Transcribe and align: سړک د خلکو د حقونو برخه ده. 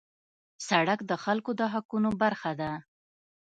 سړک 0.67 0.99
د 1.09 1.11
خلکو 1.23 1.51
د 1.59 1.61
حقونو 1.73 2.09
برخه 2.21 2.51
ده. 2.61 2.71